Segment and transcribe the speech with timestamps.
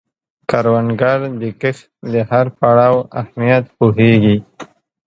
[0.49, 4.37] کروندګر د کښت د هر پړاو اهمیت پوهیږي